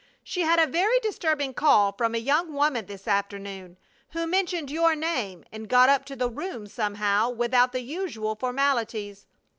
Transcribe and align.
She 0.23 0.41
had 0.41 0.57
a 0.57 0.65
very 0.65 0.99
disturbing 1.01 1.53
call 1.53 1.91
from 1.91 2.15
a 2.15 2.17
young 2.17 2.53
woman 2.53 2.87
this 2.87 3.07
afternoon, 3.07 3.77
who 4.13 4.25
mentioned 4.25 4.71
your 4.71 4.95
name 4.95 5.45
and 5.51 5.69
got 5.69 5.89
up 5.89 6.05
to 6.05 6.15
the 6.15 6.27
room 6.27 6.65
somehow 6.65 7.29
without 7.29 7.71
the 7.71 7.81
usual 7.81 8.33
formalities. 8.35 9.27